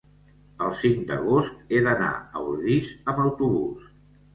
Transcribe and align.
el 0.67 0.73
cinc 0.83 1.03
d'agost 1.11 1.61
he 1.77 1.85
d'anar 1.91 2.11
a 2.21 2.45
Ordis 2.49 2.93
amb 3.01 3.27
autobús. 3.31 3.91